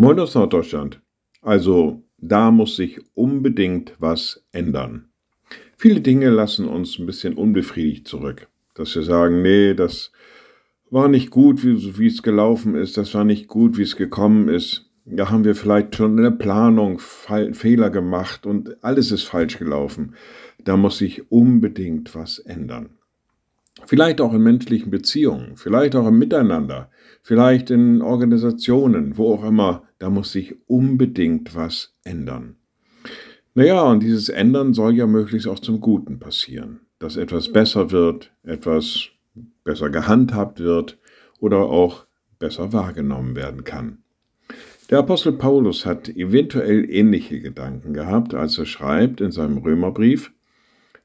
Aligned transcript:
Moin 0.00 0.20
aus 0.20 0.36
Norddeutschland. 0.36 1.00
Also, 1.42 2.04
da 2.18 2.52
muss 2.52 2.76
sich 2.76 3.00
unbedingt 3.14 3.96
was 3.98 4.46
ändern. 4.52 5.08
Viele 5.76 6.00
Dinge 6.00 6.30
lassen 6.30 6.68
uns 6.68 7.00
ein 7.00 7.06
bisschen 7.06 7.34
unbefriedigt 7.34 8.06
zurück. 8.06 8.46
Dass 8.74 8.94
wir 8.94 9.02
sagen, 9.02 9.42
nee, 9.42 9.74
das 9.74 10.12
war 10.88 11.08
nicht 11.08 11.30
gut, 11.30 11.64
wie, 11.64 11.98
wie 11.98 12.06
es 12.06 12.22
gelaufen 12.22 12.76
ist, 12.76 12.96
das 12.96 13.12
war 13.12 13.24
nicht 13.24 13.48
gut, 13.48 13.76
wie 13.76 13.82
es 13.82 13.96
gekommen 13.96 14.46
ist. 14.46 14.88
Da 15.04 15.30
haben 15.30 15.42
wir 15.42 15.56
vielleicht 15.56 15.96
schon 15.96 16.16
in 16.16 16.22
der 16.22 16.30
Planung 16.30 17.00
Fehler 17.00 17.90
gemacht 17.90 18.46
und 18.46 18.76
alles 18.84 19.10
ist 19.10 19.24
falsch 19.24 19.58
gelaufen. 19.58 20.14
Da 20.62 20.76
muss 20.76 20.98
sich 20.98 21.32
unbedingt 21.32 22.14
was 22.14 22.38
ändern. 22.38 22.97
Vielleicht 23.86 24.20
auch 24.20 24.34
in 24.34 24.42
menschlichen 24.42 24.90
Beziehungen, 24.90 25.56
vielleicht 25.56 25.96
auch 25.96 26.06
im 26.06 26.18
Miteinander, 26.18 26.90
vielleicht 27.22 27.70
in 27.70 28.02
Organisationen, 28.02 29.16
wo 29.16 29.34
auch 29.34 29.44
immer, 29.44 29.84
da 29.98 30.10
muss 30.10 30.32
sich 30.32 30.56
unbedingt 30.66 31.54
was 31.54 31.94
ändern. 32.04 32.56
Naja, 33.54 33.82
und 33.82 34.02
dieses 34.02 34.28
Ändern 34.28 34.74
soll 34.74 34.94
ja 34.94 35.06
möglichst 35.06 35.48
auch 35.48 35.58
zum 35.58 35.80
Guten 35.80 36.20
passieren, 36.20 36.80
dass 36.98 37.16
etwas 37.16 37.52
besser 37.52 37.90
wird, 37.90 38.32
etwas 38.44 39.08
besser 39.64 39.90
gehandhabt 39.90 40.60
wird 40.60 40.98
oder 41.40 41.58
auch 41.58 42.06
besser 42.38 42.72
wahrgenommen 42.72 43.34
werden 43.36 43.64
kann. 43.64 43.98
Der 44.90 45.00
Apostel 45.00 45.32
Paulus 45.32 45.84
hat 45.84 46.08
eventuell 46.08 46.88
ähnliche 46.90 47.40
Gedanken 47.40 47.92
gehabt, 47.92 48.32
als 48.32 48.56
er 48.56 48.64
schreibt 48.64 49.20
in 49.20 49.32
seinem 49.32 49.58
Römerbrief, 49.58 50.32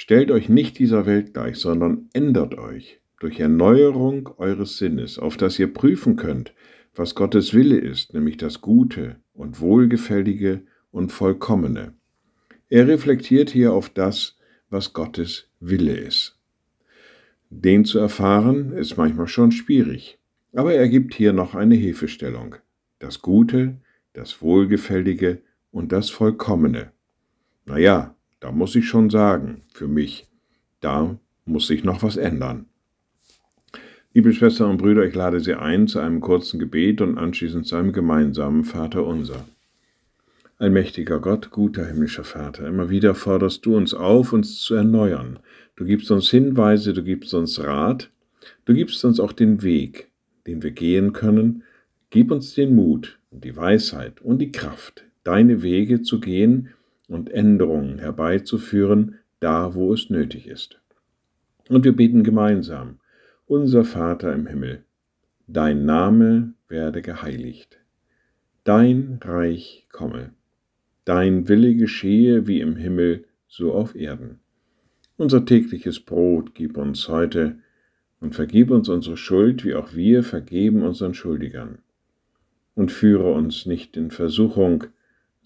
Stellt 0.00 0.30
euch 0.30 0.48
nicht 0.48 0.78
dieser 0.78 1.06
Welt 1.06 1.34
gleich, 1.34 1.56
sondern 1.56 2.08
ändert 2.12 2.56
euch 2.56 3.00
durch 3.18 3.40
Erneuerung 3.40 4.30
eures 4.36 4.78
Sinnes, 4.78 5.18
auf 5.18 5.36
dass 5.36 5.58
ihr 5.58 5.74
prüfen 5.74 6.14
könnt, 6.14 6.54
was 6.94 7.16
Gottes 7.16 7.52
Wille 7.52 7.76
ist, 7.78 8.14
nämlich 8.14 8.36
das 8.36 8.60
Gute 8.60 9.16
und 9.34 9.58
Wohlgefällige 9.58 10.62
und 10.92 11.10
Vollkommene. 11.10 11.94
Er 12.68 12.86
reflektiert 12.86 13.50
hier 13.50 13.72
auf 13.72 13.88
das, 13.88 14.38
was 14.70 14.92
Gottes 14.92 15.50
Wille 15.58 15.96
ist. 15.96 16.38
Den 17.50 17.84
zu 17.84 17.98
erfahren 17.98 18.74
ist 18.74 18.98
manchmal 18.98 19.26
schon 19.26 19.50
schwierig, 19.50 20.20
aber 20.52 20.74
er 20.74 20.88
gibt 20.88 21.12
hier 21.12 21.32
noch 21.32 21.56
eine 21.56 21.74
Hilfestellung. 21.74 22.54
Das 23.00 23.20
Gute, 23.20 23.80
das 24.12 24.42
Wohlgefällige 24.42 25.42
und 25.72 25.90
das 25.90 26.08
Vollkommene. 26.08 26.92
Naja, 27.64 28.14
da 28.40 28.52
muss 28.52 28.74
ich 28.76 28.86
schon 28.86 29.10
sagen, 29.10 29.62
für 29.72 29.88
mich, 29.88 30.26
da 30.80 31.18
muss 31.44 31.66
sich 31.66 31.84
noch 31.84 32.02
was 32.02 32.16
ändern. 32.16 32.66
Liebe 34.14 34.32
Schwestern 34.32 34.70
und 34.70 34.76
Brüder, 34.78 35.04
ich 35.04 35.14
lade 35.14 35.40
Sie 35.40 35.54
ein 35.54 35.86
zu 35.86 35.98
einem 35.98 36.20
kurzen 36.20 36.58
Gebet 36.58 37.00
und 37.00 37.18
anschließend 37.18 37.66
zu 37.66 37.76
einem 37.76 37.92
gemeinsamen 37.92 38.64
Vater 38.64 39.04
unser. 39.04 39.44
Allmächtiger 40.56 41.20
Gott, 41.20 41.50
guter 41.50 41.86
himmlischer 41.86 42.24
Vater, 42.24 42.66
immer 42.66 42.90
wieder 42.90 43.14
forderst 43.14 43.64
du 43.64 43.76
uns 43.76 43.94
auf, 43.94 44.32
uns 44.32 44.60
zu 44.60 44.74
erneuern. 44.74 45.38
Du 45.76 45.84
gibst 45.84 46.10
uns 46.10 46.30
Hinweise, 46.30 46.92
du 46.94 47.04
gibst 47.04 47.32
uns 47.34 47.62
Rat, 47.62 48.10
du 48.64 48.74
gibst 48.74 49.04
uns 49.04 49.20
auch 49.20 49.32
den 49.32 49.62
Weg, 49.62 50.10
den 50.46 50.62
wir 50.62 50.72
gehen 50.72 51.12
können. 51.12 51.62
Gib 52.10 52.32
uns 52.32 52.54
den 52.54 52.74
Mut 52.74 53.20
und 53.30 53.44
die 53.44 53.56
Weisheit 53.56 54.20
und 54.20 54.38
die 54.38 54.50
Kraft, 54.50 55.04
deine 55.22 55.62
Wege 55.62 56.02
zu 56.02 56.18
gehen, 56.18 56.70
und 57.08 57.30
Änderungen 57.30 57.98
herbeizuführen, 57.98 59.18
da 59.40 59.74
wo 59.74 59.92
es 59.92 60.10
nötig 60.10 60.46
ist. 60.46 60.80
Und 61.68 61.84
wir 61.84 61.96
beten 61.96 62.22
gemeinsam, 62.22 63.00
unser 63.46 63.84
Vater 63.84 64.32
im 64.32 64.46
Himmel, 64.46 64.84
dein 65.46 65.84
Name 65.84 66.52
werde 66.68 67.02
geheiligt, 67.02 67.78
dein 68.64 69.18
Reich 69.22 69.86
komme, 69.90 70.32
dein 71.04 71.48
Wille 71.48 71.74
geschehe 71.74 72.46
wie 72.46 72.60
im 72.60 72.76
Himmel, 72.76 73.24
so 73.48 73.72
auf 73.72 73.94
Erden. 73.94 74.40
Unser 75.16 75.46
tägliches 75.46 76.00
Brot 76.00 76.54
gib 76.54 76.76
uns 76.76 77.08
heute 77.08 77.58
und 78.20 78.34
vergib 78.34 78.70
uns 78.70 78.88
unsere 78.88 79.16
Schuld, 79.16 79.64
wie 79.64 79.74
auch 79.74 79.94
wir 79.94 80.22
vergeben 80.22 80.82
unseren 80.82 81.14
Schuldigern. 81.14 81.78
Und 82.74 82.92
führe 82.92 83.32
uns 83.32 83.66
nicht 83.66 83.96
in 83.96 84.10
Versuchung, 84.10 84.84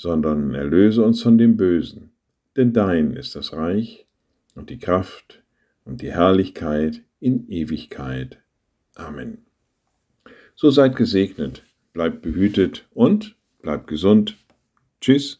sondern 0.00 0.54
erlöse 0.54 1.02
uns 1.02 1.22
von 1.22 1.36
dem 1.36 1.58
Bösen. 1.58 2.10
Denn 2.56 2.72
dein 2.72 3.12
ist 3.12 3.36
das 3.36 3.52
Reich 3.52 4.06
und 4.54 4.70
die 4.70 4.78
Kraft 4.78 5.42
und 5.84 6.00
die 6.00 6.10
Herrlichkeit 6.10 7.02
in 7.20 7.46
Ewigkeit. 7.50 8.38
Amen. 8.94 9.44
So 10.54 10.70
seid 10.70 10.96
gesegnet, 10.96 11.64
bleibt 11.92 12.22
behütet 12.22 12.88
und 12.94 13.36
bleibt 13.60 13.88
gesund. 13.88 14.38
Tschüss. 15.02 15.39